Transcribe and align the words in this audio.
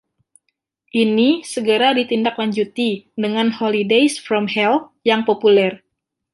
Ini 1.03 1.29
segera 1.51 1.89
ditindaklanjuti 1.97 2.89
dengan 3.23 3.47
"Holidays 3.57 4.13
from 4.25 4.43
Hell" 4.53 4.75
yang 5.09 5.21
populer. 5.29 5.71